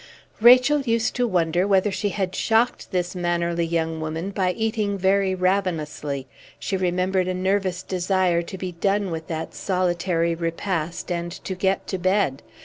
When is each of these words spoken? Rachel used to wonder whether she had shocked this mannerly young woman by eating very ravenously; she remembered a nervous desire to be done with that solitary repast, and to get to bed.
Rachel 0.41 0.79
used 0.81 1.15
to 1.17 1.27
wonder 1.27 1.67
whether 1.67 1.91
she 1.91 2.09
had 2.09 2.33
shocked 2.33 2.89
this 2.89 3.13
mannerly 3.13 3.67
young 3.67 4.01
woman 4.01 4.31
by 4.31 4.51
eating 4.53 4.97
very 4.97 5.35
ravenously; 5.35 6.27
she 6.57 6.75
remembered 6.75 7.27
a 7.27 7.35
nervous 7.35 7.83
desire 7.83 8.41
to 8.41 8.57
be 8.57 8.71
done 8.71 9.11
with 9.11 9.27
that 9.27 9.53
solitary 9.53 10.33
repast, 10.33 11.11
and 11.11 11.31
to 11.43 11.53
get 11.53 11.85
to 11.85 11.99
bed. 11.99 12.41